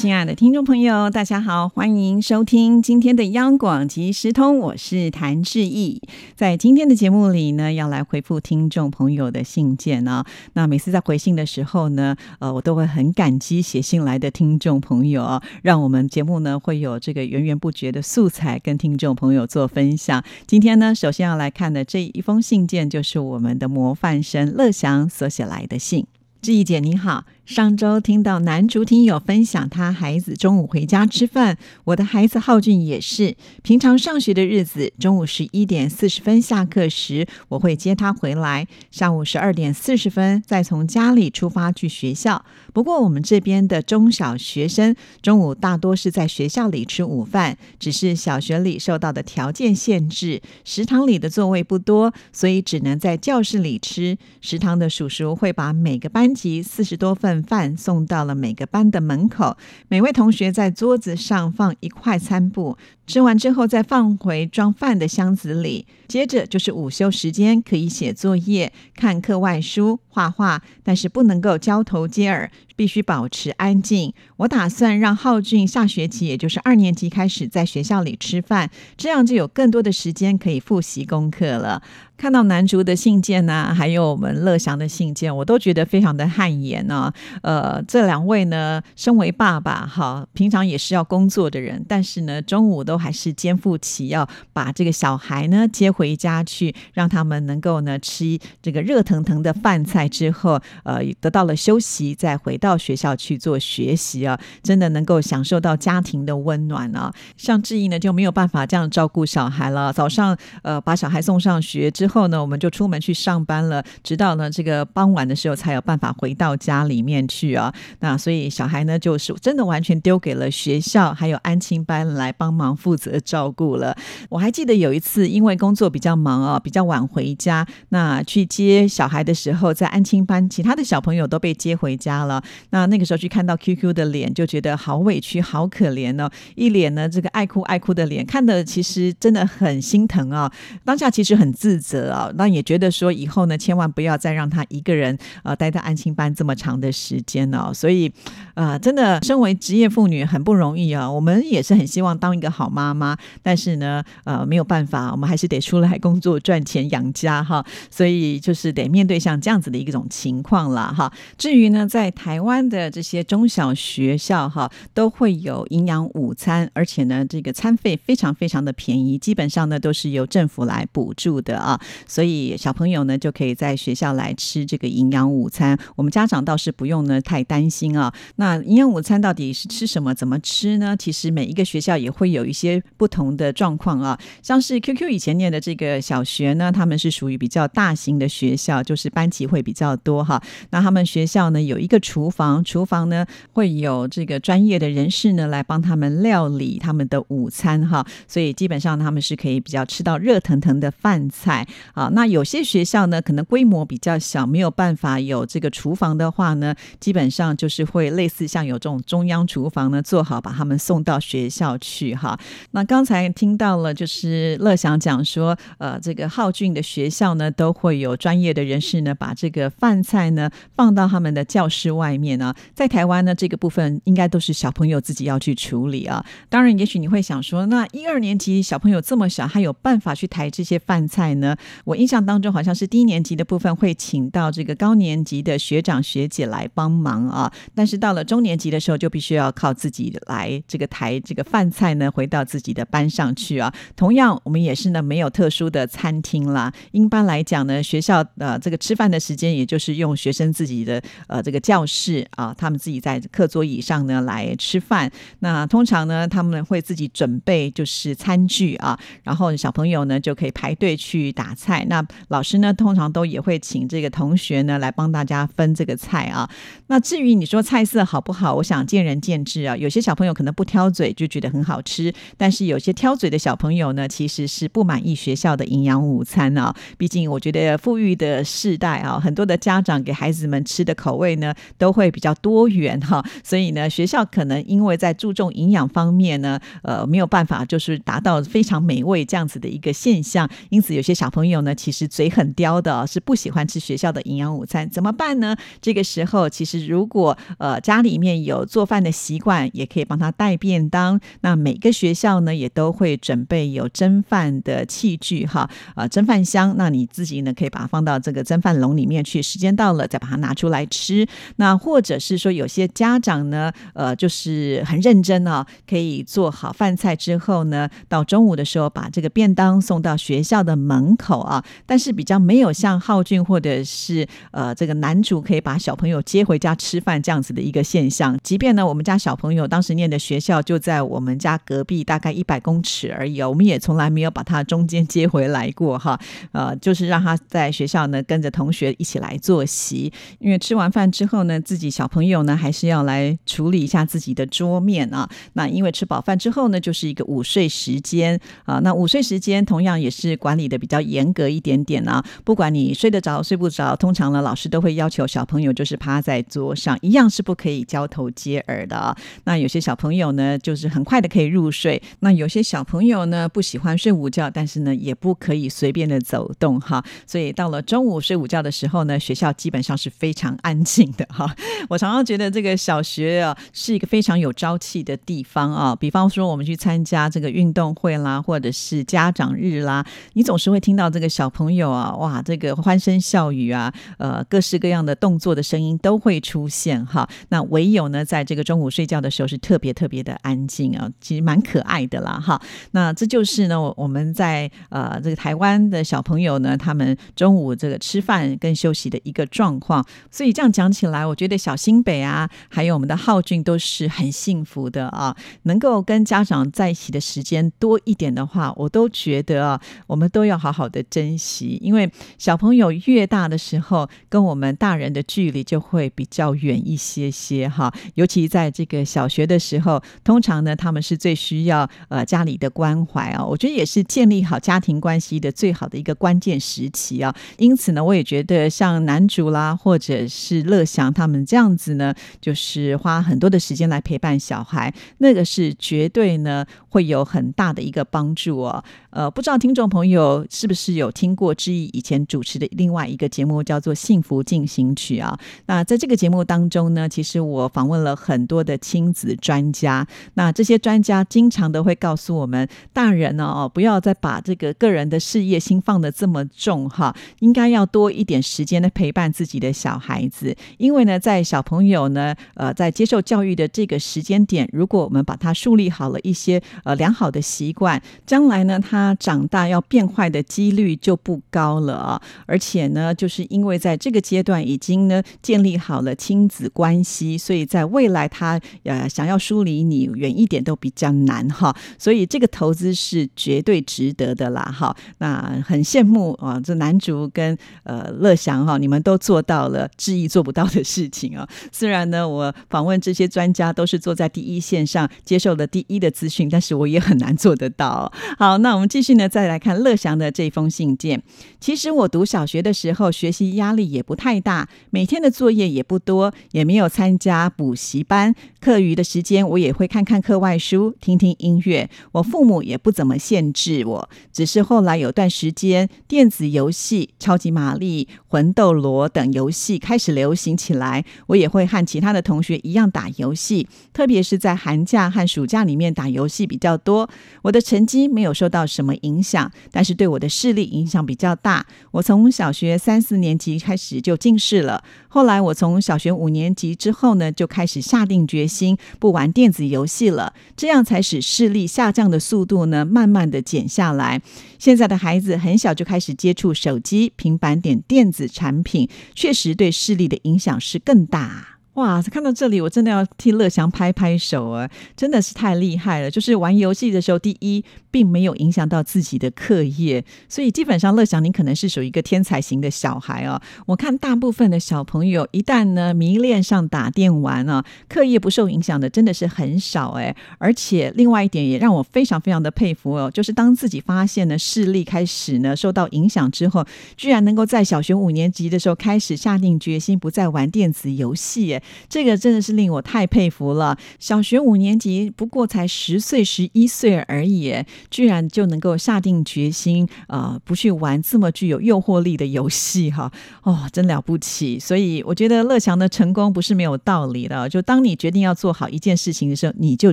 [0.00, 6.00] 亲爱的听众朋友，大家好，欢迎收听今天的央广即时通，我是谭志毅。
[6.36, 10.24] 在今天的节目里呢，要来回复听众朋友的信件啊。
[10.52, 20.22] 那每次在回信的时候呢，呃，我都会很感激写信来的听众朋友，让我们节目呢会有这个源源不绝的素材跟听众朋友做分享。
[20.46, 26.06] 今天呢，首先要来看的这一封信件，就是我们的模范生乐祥所写来的信。
[26.40, 27.24] 志毅姐你好。
[27.48, 31.56] 上周听到男主听友分享，他孩子中午回家吃饭。
[31.84, 42.44] 我的孩子浩俊也是，平常上学的日子，中午十一点四十分下课时，我会接他回来；下午十二点四十分再从家里出发去学校。
[42.74, 54.18] 不过我们这边的中小学生中午大多是在学校里吃午饭，只是小学里受到的条件限制，食堂里的座位不多，所以只能在教室里吃。
[54.42, 57.37] 食堂的叔叔会把每个班级四十多份。
[57.42, 59.56] 饭送到了每个班的门口，
[59.88, 65.86] 每位同学在桌子上放一块餐布，吃完之后再放回装饭的箱子里。
[66.08, 74.14] 接着就是午休时间，可以写作业、看课外书、画画，但是不能够交头接耳，必须保持安静。
[74.36, 81.82] 我打算让浩俊下学期，也就是二年级开始在学校里吃饭，这样就有更多的时间可以复习功课了。
[82.16, 87.12] 看到男主的信件呢，还有我们乐祥的信件，我都觉得非常的汗颜呢。
[87.42, 107.10] 呃，这两位呢，身为爸爸哈，平常也是要工作的人，但是呢，中午都还是肩负起要把这个小孩呢接回家去，让他们能够呢吃这个热腾腾的饭菜之后，呃，得到了休息，再回到到学校去做学习啊，真的能够享受到家庭的温暖啊。
[107.38, 117.72] 像志毅呢就没有办法这样照顾小孩了，早上呃把小孩送上学之后呢，我们就出门去上班了，直到呢这个傍晚的时候才有办法回到家里面去啊。
[118.00, 123.96] 那所以小孩呢，就是真的完全丢给了学校还有安亲班来帮忙负责照顾了。
[124.28, 132.42] 我还记得有一次，因为工作比较忙啊，比较晚回家，那去接小孩的时候，在安亲班，其他的小朋友都被接回家了。
[132.70, 140.50] 那那个时候去看到 QQ 的脸，就觉得好委屈，好可怜哦，一脸呢这个爱哭爱哭的脸，看的其实真的很心疼啊。
[140.84, 142.08] 当下其实很自责。
[142.08, 147.70] 啊，那也觉得说以后呢，千万不要再让他一个人呃待在安心班这么长的时间哦。
[147.74, 148.10] 所以，
[148.54, 151.10] 呃，真的身为职业妇女很不容易啊。
[151.10, 157.62] 我们也是很希望当一个好妈妈，但是呢，呃，没有办法，我们还是得出来工作赚钱养家哈。
[157.90, 161.12] 所以就是得面对像这样子的一种情况了哈。
[161.36, 171.80] 至于呢，在台湾湾的这些中小学校哈，都会有营养午餐，而且呢，这个餐费非常非常的便宜，基本上呢都是由政府来补助的啊。
[172.06, 178.12] 所以小朋友呢就可以在学校来吃这个营养午餐，我们家长倒是不用呢太担心啊。
[178.36, 180.14] 那营养午餐到底是吃什么？
[180.14, 180.96] 怎么吃呢？
[180.96, 184.18] 其实每一个学校也会有一些不同的状况啊。
[184.42, 190.42] 像是 QQ 以前念的这个小学呢，他们是属于比较大型的学校，就是班级会比较多哈。
[190.70, 198.06] 那他们学校呢有一个厨厨房，厨房呢会有这个专业的人士呢来帮他们料理他们的午餐哈。
[198.26, 201.66] 所以基本上他们是可以比较吃到热腾腾的饭菜。
[201.94, 212.38] 啊，那有些学校呢，可能规模比较小，没有办法有这个厨房的话呢，基本上就是会类似像有这种中央厨房呢，做好把他们送到学校去哈。
[212.72, 222.52] 那刚才听到了，就是乐祥讲说，呃，这个浩俊的学校呢，都会有专业的人士呢，把这个饭菜呢放到他们的教室外面呢。
[222.74, 226.24] 在台湾呢，这个部分应该都是小朋友自己要去处理啊。
[226.48, 231.56] 当然，也许你会想说，那一二年级小朋友这么小，还有办法去抬这些饭菜呢？
[231.84, 243.72] 我印象当中好像是低年级的部分会请到这个高年级的学长学姐来帮忙啊，但是到了中年级的时候就必须要靠自己来这个抬这个饭菜呢，回到自己的班上去啊。
[243.96, 255.10] 同样，我们也是呢没有特殊的餐厅啦，一般来讲呢，学校呃这个吃饭的时间也就是用学生自己的呃这个教室是啊，他们自己在课桌椅上呢来吃饭。
[255.40, 261.54] 那通常呢他们会自己准备就是餐具啊，然后小朋友呢就可以排队去打。
[261.54, 266.48] 菜那老师呢，通常都也会请这个同学呢来帮大家分这个菜啊。
[266.86, 269.76] 那至于你说菜色好不好，我想见仁见智啊。
[269.76, 276.72] 有些小朋友可能不挑嘴就觉得很好吃，但是有些挑嘴的小朋友呢，其实是不满意学校的营养午餐啊。
[276.96, 295.56] 毕竟我觉得富裕的世代啊，很多的家长给孩子们吃的口味呢，都会比较多元哈，所以呢，学校可能因为在注重营养方面呢，呃，没有办法就是达到非常美味这样子的一个现象，因此有些小朋友呢，其实嘴很刁的，是不喜欢吃学校的营养午餐，怎么办呢？
[295.82, 301.18] 这个时候，其实如果呃家里面有做饭的习惯，也可以帮他带便当。
[301.40, 311.26] 那每个学校呢，也都会准备有蒸饭的器具哈，啊，蒸饭箱，那你自己呢，可以把它放到这个蒸饭笼里面去，时间到了再把它拿出来吃。
[311.56, 321.64] 那或者是说，有些家长呢，呃，就是很认真啊，可以做好饭菜之后呢，到中午的时候把这个便当送到学校的门口啊。
[321.86, 328.38] 但是比较没有像浩俊或者是呃这个男主可以把小朋友接回家吃饭这样子的一个现象。
[328.42, 336.20] 即便呢，我们家小朋友当时念的学校就在我们家隔壁，大概一百公尺而已，我们也从来没有把他中间接回来过哈。
[336.52, 345.30] 呃，就是让他在学校呢跟着同学一起来坐席，因为吃完饭之后呢，自自己小朋友呢还是要来处理一下自己的桌面啊。
[345.52, 348.80] 那因为吃饱饭之后呢，就是一个午睡时间啊。
[348.80, 352.24] 那午睡时间同样也是管理的比较严格一点点啊。
[352.42, 359.16] 不管你睡得着睡不着，通常呢老师都会要求小朋友就是趴在桌上，一样是不可以交头接耳的啊。
[359.44, 367.04] 那有些小朋友呢，就是很快的可以入睡；那有些小朋友呢，不喜欢睡午觉，但是呢，也不可以随便的走动哈。
[367.24, 371.54] 所以到了中午睡午觉的时候呢，学校基本上是非常安静的哈。
[371.88, 375.94] 我常常觉得这个小学啊是一个非常有朝气的地方啊。
[375.94, 380.04] 比方说我们去参加这个运动会啦，或者是家长日啦，
[380.34, 387.28] 你总是会听到这个小朋友啊，哇，这个欢声笑语啊，呃，各式各样的动作的声音都会出现哈。
[387.48, 392.60] 那唯有呢，在这个中午睡觉的时候是特别特别的安静啊，其实蛮可爱的啦哈。
[392.92, 400.06] 那这就是呢，我们在呃这个台湾的小朋友呢，他们中午这个吃饭跟休息的一个状况。
[400.30, 427.34] 所以这样讲起来，我觉得小新北啊，还有我们的浩俊都是很幸福的啊，能够跟家长在一起的时间多一点的话，我都觉得啊，我们都要好好的珍惜，因为小朋友越大的时候，跟我们大人的距离就会比较远一些些哈，尤其在这个小学的时候，通常呢，他们是最需要呃家里的关怀啊，我觉得也是建立好家庭关系的最好的一个关键时期啊。
[427.56, 438.82] 因此呢，我也觉得像男主啦，或者是乐祥他们这样子呢，就是花很多的时间来陪伴小孩，那个是绝对呢会有很大的一个帮助哦。
[439.10, 445.38] 呃，不知道听众朋友是不是有听过志毅以前主持的另外一个节目，叫做《幸福进行曲》啊？
[445.66, 472.22] 那在这个节目当中呢，其实我访问了很多的亲子专家，那这些专家经常都会告诉我们，大人呢哦，不要再把这个个人的事业心放的这么重哈，应该要多一点时间的陪伴自己的小孩子，因为呢，在在小朋友呢，呃，在接受教育的这个时间点，如果我们把他树立好了一些呃良好的习惯，将来呢，他长大要变坏的几率就不高了啊！
[472.46, 481.76] 而且呢，就是因为在这个阶段已经呢建立好了亲子关系，所以在未来他呃想要疏离你远一点都比较难哈。
[481.98, 484.96] 所以这个投资是绝对值得的啦哈。
[485.18, 491.48] 那很羡慕啊，这男主跟呃乐祥哈，你们都做到了志毅做不到的事情啊。
[491.70, 498.12] 虽然呢，我访问这些专家都是坐在第一线上接受了第一的资讯，但是我也很难做得到。
[498.36, 498.88] 好，那我们。
[498.88, 501.22] 继续呢，再来看乐祥的这封信件。
[501.60, 508.34] 其实我读小学的时候，学习压力也不太大，每天的作业也不多，也没有参加补习班。
[508.60, 511.90] 课余的时间，我也会看看课外书，听听音乐。
[512.12, 527.10] 我父母也不怎么限制我，只是后来有段时间，电子游戏、超级玛丽、魂斗罗等游戏开始流行起来，我也会和其他的同学一样打游戏，特别是在寒假和暑假里面打游戏比较多。
[527.42, 528.68] 我的成绩没有受到。
[528.68, 529.50] 什么影响？
[529.72, 531.66] 但是对我的视力影响比较大。
[531.90, 534.84] 我从小学三四年级开始就近视了。
[535.08, 544.22] 后来我从小学五年级之后呢，就开始下定决心不玩电子游戏了，这样才使视力下降的速度呢慢慢的减下来。
[544.58, 551.57] 现在的孩子很小就开始接触手机、平板点电子产品，确实对视力的影响是更大。
[551.78, 554.68] 哇，看到这里，我真的要替乐祥拍拍手啊！
[554.96, 556.10] 真的是太厉害了。
[556.10, 563.40] 就是玩游戏的时候，第一，并没有影响到自己的课业，所以基本上乐祥，你可能是属于一个天才型的小孩哦。
[563.64, 570.12] 我看大部分的小朋友，一旦呢迷恋上打电玩啊，课业不受影响的真的是很少哎。
[570.38, 576.66] 而且另外一点也让我非常非常的佩服哦，就是当自己发现呢视力开始呢受到影响之后，
[576.96, 581.62] 居然能够在小学五年级的时候开始下定决心不再玩电子游戏哎。
[581.88, 583.76] 这个真的是令我太佩服了。
[583.98, 587.54] 小学五年级不过才十岁、十一岁而已，
[587.90, 593.10] 居然就能够下定决心啊，不去玩这么具有诱惑力的游戏哈！
[593.42, 594.58] 哦，真了不起。
[594.58, 597.48] 所以我觉得乐强的成功不是没有道理的。
[597.48, 599.92] 就当你决定要做好一件事情的时候，你就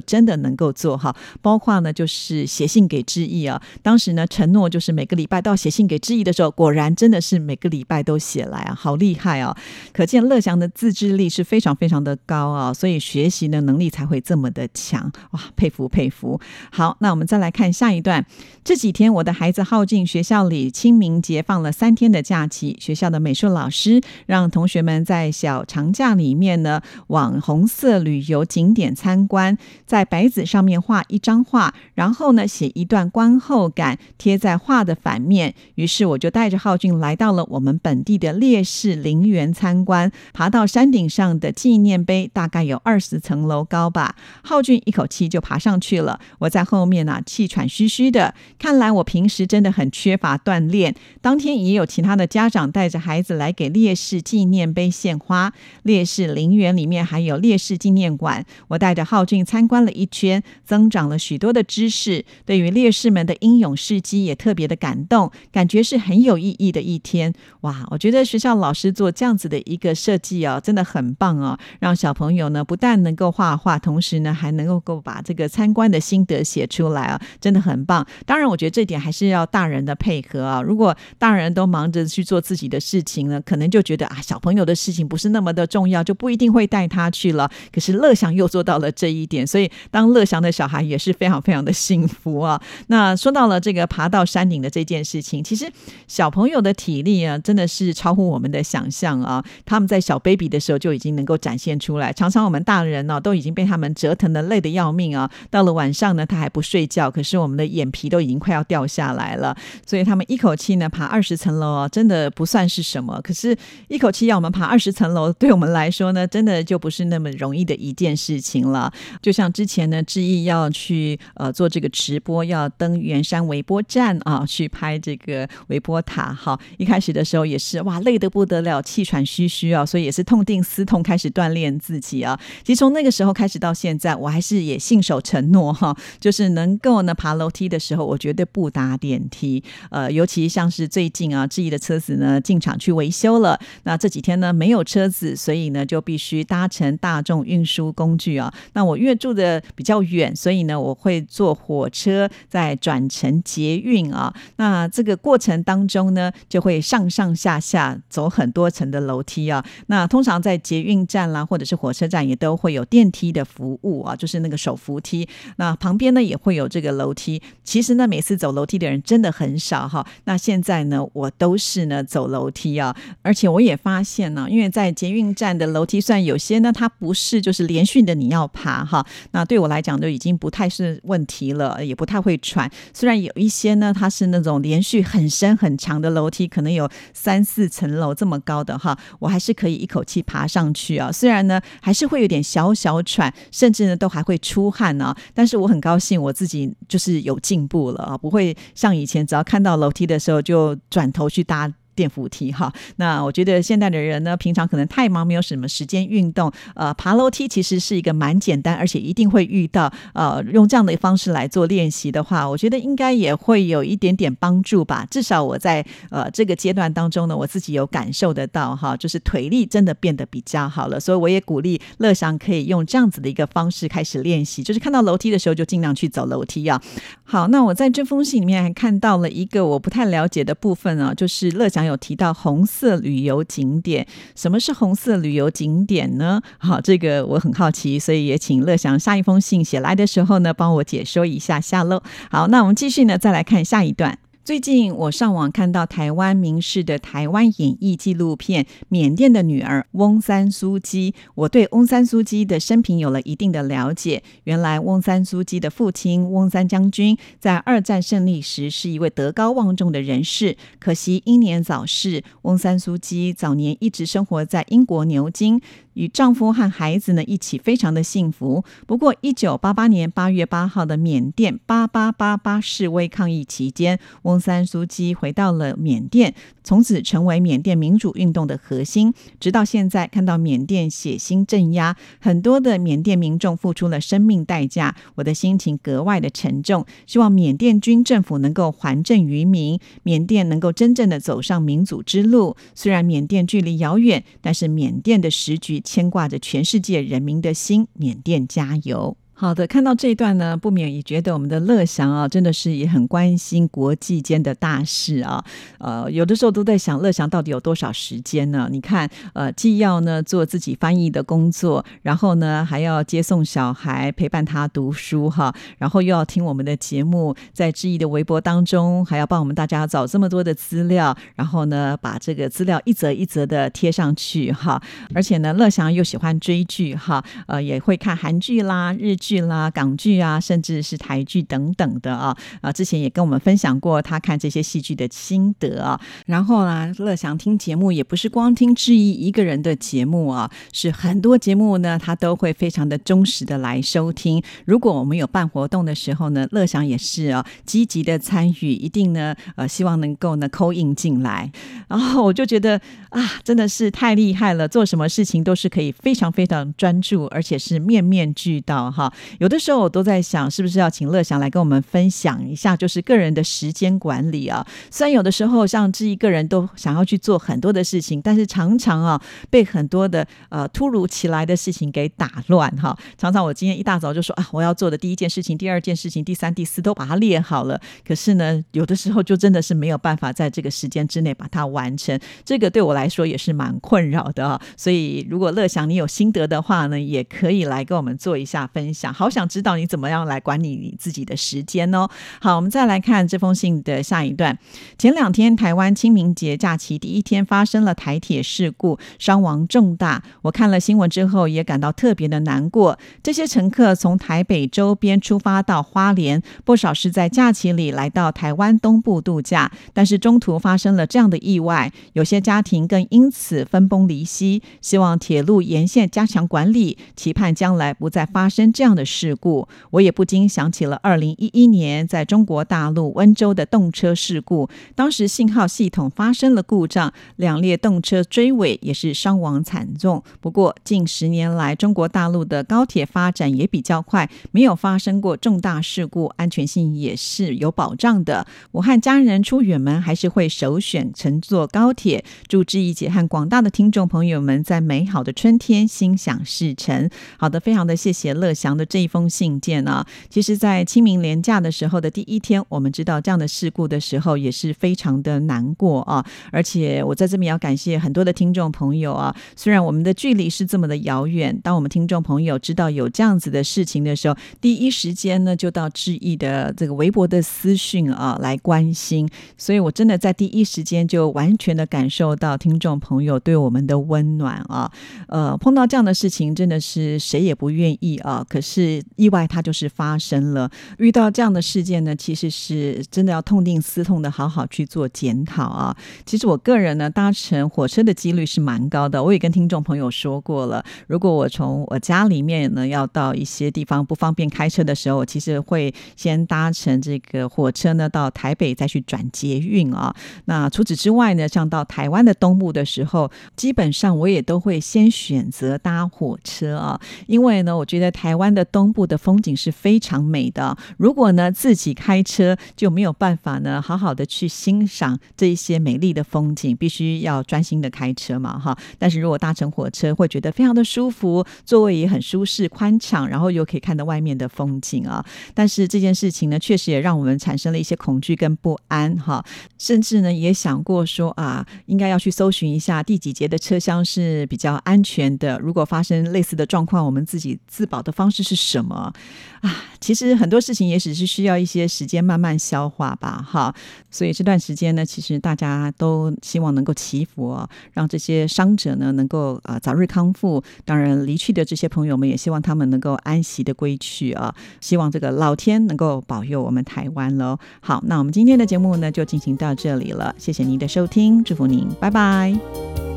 [0.01, 1.15] 真的能够做好。
[1.41, 9.55] 包括呢，就是写信给志毅啊，当时呢承诺就是每个礼拜到写信给志毅的时候，果然真的是每个礼拜都写来啊，好厉害啊！
[9.93, 16.39] 可见乐祥的自制力是非常非常的高啊，所以学习的能力才会这么的强哇，佩服佩服。
[16.71, 18.25] 好，那我们再来看下一段。
[18.65, 35.53] 这几天我的孩子浩进学校里清明节放了三天的假期，学校的美术老师让同学们在小长假里面呢，往红色旅游景点参观，在白纸上面画一张画，然后呢写一段观后感，贴在画的反面。
[35.75, 44.15] 于是我就带着浩俊来到了我们本地的烈士陵园参观，爬到山顶上的纪念碑，大概有二十层楼高吧。
[44.43, 48.35] 浩俊一口气就爬上去了，我在后面呢，气喘吁吁的。
[48.59, 50.93] 看来我平时真的很缺乏锻炼。
[51.21, 55.53] 当天也有其他的家长带着孩子来给烈士纪念碑献花。
[55.83, 62.25] 烈士陵园里面还有烈士纪念馆，我带着浩俊参观了一圈，增长了许多的知识。
[62.45, 67.33] 对于烈士们的英勇事迹也特别的感动，感觉是很有意义的一天。
[67.61, 78.05] 哇，我觉得学校老师做这样子的一个设计哦，真的很棒哦，让小朋友呢不但能够画画，同时呢还能够够把这个参观的心得写出来啊，真的很棒。
[78.25, 80.61] 当然，我觉得这点还是要大人的配合啊。
[80.61, 87.49] 如果大人都忙着去做自己的事情呢，可能就觉得啊小朋友的事情不是那么的重要，就不一定会带他去了。
[87.71, 92.61] 可是乐祥又做到了这一点，所以当乐祥的小孩也是非常非常的幸福啊。
[92.87, 95.71] 那说到了这个爬到山顶的这件事情，其实
[96.07, 99.43] 小朋友的体力啊，真的是超乎我们的想象啊。
[99.65, 105.29] 他们在小 baby 的时候就已经能能够展现出来，常常我们大人呢都已经被他们折腾的累得要命啊。
[105.49, 109.57] 到了晚上呢，他还不睡觉，可是我们的眼皮都已经快要掉下来了。
[109.87, 113.19] 所以他们一口气呢爬二十层楼哦，真的不算是什么。
[113.23, 118.93] 可是，一口气要我们爬二十层楼，对我们来说呢，真的就不是那么容易的一件事情了。
[119.19, 126.31] 就像之前呢，志毅要去呃做这个直播，要登圆山微波站啊，去拍这个微波塔。
[126.33, 132.37] 哈，一开始的时候也是哇，累得不得了，气喘吁吁啊，所以也是痛定思痛，开开始锻炼自己啊。
[132.61, 139.63] 其实从那个时候开始到现在，我还是也信守承诺哈，就是能够呢爬楼梯的时候，我绝对不搭电梯。
[139.91, 148.53] 呃，尤其像是最近啊，志毅的车子呢进厂去维修了，那这几天呢没有车子，所以呢就必须搭乘大众运输工具啊。
[148.73, 154.33] 那我因为住的比较远，所以呢我会坐火车再转乘捷运啊。
[154.57, 159.63] 那这个过程当中呢，就会上上下下走很多层的楼梯啊。
[159.87, 165.27] 那通常在捷运站啦，或者是火车站也都会有电梯的服务啊，就是那个手扶梯。
[165.57, 167.41] 那旁边呢也会有这个楼梯。
[167.63, 170.05] 其实呢，每次走楼梯的人真的很少哈。
[170.25, 182.69] 那现在呢，我都是呢走楼梯啊，而且我也发现呢，因为在捷运站的楼梯，虽然有些呢它不是就是连续的你要爬哈，那对我来讲就已经不太是问题了，也不太会喘。
[182.93, 201.71] 虽然有一些呢，它是那种连续很深很长的楼梯，可能有三四层楼这么高的哈，我还是可以一口气爬上去虽然呢还是会有点小小喘，甚至呢都还会出汗呢，但是我很高兴我自己就是有进步了啊，不会像以前只要看到楼梯的时候就转头去搭。
[201.95, 206.51] 电扶梯哈，那我觉得现代的人呢，平常可能太忙，没有什么时间运动。
[206.75, 209.91] 呃，爬楼梯其实是一个蛮简单，而且一定会遇到。
[210.13, 215.07] 呃，用这样的方式来做练习的话，我觉得应该也会有一点点帮助吧。
[215.09, 220.99] 至少我在呃这个阶段当中呢，我自己有感受得到哈，就是腿力真的变得比较好了。
[220.99, 226.81] 所以我也鼓励乐祥可以用这样子的一个方式开始练习，就是看到楼梯的时候就尽量去走楼梯啊。
[227.23, 231.84] 好，那我在这封信里面还看到了一个我不太了解的部分啊，就是乐祥。
[231.85, 236.41] 有提到红色旅游景点，什么是红色旅游景点呢？
[236.57, 242.01] 好，这个我很好奇，所以也请乐祥下一封信写来的时候呢，帮我解说一下下喽。
[242.29, 244.17] 好，那我们继续呢，再来看下一段。
[244.45, 254.21] 最近我上网看到台湾名士的台湾演艺纪录片《缅甸的女儿》翁三苏姬，我对翁三苏姬的生平有了一定的了解。
[254.43, 262.23] 原来翁三苏姬的父亲翁三将军在二战胜利时是一位德高望重的人士，可惜英年早逝。
[262.43, 265.59] 翁三苏姬早年一直生活在英国牛津。
[265.95, 268.63] 与丈夫和孩子呢一起，非常的幸福。
[268.87, 279.13] 不过，一九八八年八月八号的缅甸八八八八示威抗议期间，翁翁三苏基回到了缅甸，从此成为缅甸民主运动的核心。
[279.39, 286.85] 直到现在，看到缅甸血腥镇压，很多的缅甸民众付出了生命代价，我的心情格外的沉重。
[287.07, 292.57] 希望缅甸军政府能够还政于民，缅甸能够真正的走上民主之路。
[292.73, 297.87] 虽然缅甸距离遥远，但是缅甸的时局牵挂着全世界人民的心。
[297.93, 299.15] 缅甸加油！
[299.37, 305.43] 好的，看到这一段呢，不免也觉得我们的乐祥啊，真的是也很关心国际间的大事啊。
[305.77, 308.69] 呃，有的时候都在想，乐祥到底有多少时间呢？
[308.71, 324.81] 你看，呃，既要呢做自己翻译的工作，然后呢还要接送小孩，陪伴他读书哈，然后又要听我们的节目，在志毅的微博当中，还要帮我们大家找这么多的资料，然后呢把这个资料一则一则的贴上去哈。
[325.13, 329.13] 而且呢，乐祥又喜欢追剧哈，呃，也会看韩剧啦、日。
[329.24, 335.99] 剧剧啦、港剧啊，甚至是台剧等等的啊啊，之前也跟我们分享过他看这些戏剧的心得啊。
[336.27, 344.43] 然后呢，乐祥听节目也不是光听志毅一个人的节目啊，是很多节目呢，他都会非常的忠实的来收听。
[344.65, 351.51] 如果我们有办活动的时候呢，乐祥也是啊，积极的参与，一定呢呃，希望能够呢扣印进来。
[351.87, 352.79] 然后我就觉得
[353.09, 359.11] 啊，真的是太厉害了，做什么事情都是可以非常非常专注，而且是面面俱到哈。
[359.39, 364.65] 有的时候我都在想，是不是要请乐祥来跟我们分享一下，就是个人的时间管理啊。
[364.89, 372.97] 虽然有的时候像这一个人都想要去做很多的事情，但是常常啊被很多的呃突如其来的事情给打乱哈。
[373.17, 382.19] 常常我今天一大早就说啊，我要做的第一件事情、第二件事情、第三、第四都把它列好了，可是呢，有的时候就真的是没有办法在这个时间之内把它完成。
[382.43, 384.59] 这个对我来说也是蛮困扰的啊。
[384.77, 389.04] 所以如果乐祥你有心得的话呢，也可以来跟我们做一下分享。
[389.13, 392.07] 好想知道你怎么样来管理你自己的时间哦。
[392.41, 394.57] 好，我们再来看这封信的下一段。
[394.97, 400.23] 前两天台湾清明节假期第一天发生了台铁事故，伤亡重大。
[400.41, 402.97] 我看了新闻之后也感到特别的难过。
[403.21, 414.63] 这些乘客从台北周边出发到花莲，不少是在假期里来到台湾东部度假，但是中途发生了这样的意外，有些家庭更因此分崩离析。
[414.81, 418.94] 希望铁路沿线加强管理，期盼将来不再发生这样。
[418.95, 424.69] 的事故，我也不禁想起了二零一一年在中国大陆温州的动车事故。
[424.95, 430.23] 当时信号系统发生了故障，两列动车追尾，也是伤亡惨重。
[430.39, 438.47] 不过近十年来，中国大陆的高铁发展也比较快，没有发生过重大事故，安全性也是有保障的。
[438.71, 442.23] 我和家人出远门，还是会首选乘坐高铁。
[442.47, 447.09] 祝志毅姐和广大的听众朋友们在美好的春天心想事成。
[447.37, 448.84] 好的，非常的谢谢乐祥的。
[448.85, 456.25] 这一封信件啊，其实，在清明连假的时候的第一天，我们知道这样的事故的时候，也是非常的难过啊。
[456.51, 459.35] 而且，我在这边要感谢很多的听众朋友啊。
[459.55, 469.27] 虽然我们的距离是这么的遥远，当我们听众朋友知道有这样子的事情的时候，第一时间呢，就到致意的这个微博的私讯啊来关心。
[469.57, 474.91] 所以我真的在第一时间就完全的感受到听众朋友对我们的温暖啊。
[475.27, 478.45] 呃，碰到这样的事情，真的是谁也不愿意啊。
[478.47, 478.74] 可是。
[478.75, 480.69] 是意外，它就是发生了。
[480.97, 485.95] 遇到这样的事件呢，其实是真的要痛定思痛的，好好去做检讨啊。
[486.25, 489.23] 其实我个人呢，搭乘火车的几率是蛮高的。
[489.23, 500.13] 我也跟听众朋友说过了，如果我从我家里面呢要到一些地方不方便开车的时候，我其实会先搭乘这个火车呢到台北，再去转捷运啊。
[500.45, 510.75] 那除此之外呢，像到台湾的东部的时候，基本上我也都会先选择搭火车啊，因为呢，我觉得台湾的东部的风景是非常美的。
[510.97, 518.75] 如果呢自己开车就没有办法呢好好的去欣赏这一些美丽的风景，必须要专心的开车嘛哈。
[518.97, 525.23] 但是如果搭乘火车，会觉得非常的舒服，座位也很舒适宽敞，然后又可以看到外面的风景啊。
[525.53, 529.45] 但是这件事情呢，确实也让我们产生了一些恐惧跟不安哈。
[529.77, 535.59] 甚至呢也想过说啊，应该要去搜寻一下第几节的车厢是比较安全的。
[535.59, 538.54] 如果发生类似的状况，我们自己自保的方式是。
[538.55, 539.13] 什么
[539.61, 539.83] 啊？
[539.99, 543.73] 其实很多事情也只是需要一些时间慢慢消化吧，哈。
[544.11, 547.57] 所以这段时间呢，其实大家都希望能够祈福，
[547.93, 550.63] 让这些伤者呢能够啊早日康复。
[550.85, 554.53] 当然，离去的这些朋友们也希望他们能够安息的归去啊。
[554.79, 557.57] 希望这个老天能够保佑我们台湾喽。
[557.81, 563.14] 好，那我们今天的节目呢就进行到这里了，谢谢您的收听，祝福您，拜拜。